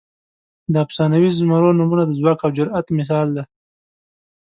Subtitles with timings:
[0.71, 3.43] د افسانوي زمرو نومونه د ځواک او جرئت مثال دي.